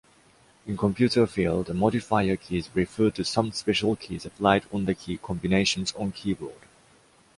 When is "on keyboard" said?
5.95-6.57